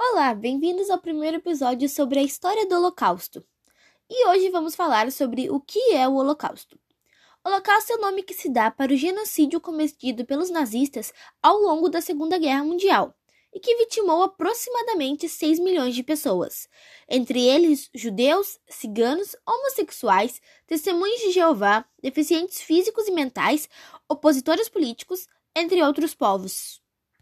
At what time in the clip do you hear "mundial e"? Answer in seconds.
12.62-13.58